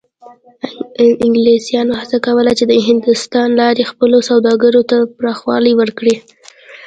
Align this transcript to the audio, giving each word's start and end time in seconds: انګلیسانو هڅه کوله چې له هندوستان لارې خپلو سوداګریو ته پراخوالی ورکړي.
انګلیسانو 1.25 1.93
هڅه 2.01 2.17
کوله 2.25 2.51
چې 2.57 2.63
له 2.69 2.75
هندوستان 2.89 3.47
لارې 3.61 3.89
خپلو 3.91 4.17
سوداګریو 4.29 4.87
ته 4.89 4.97
پراخوالی 5.17 5.73
ورکړي. 5.77 6.15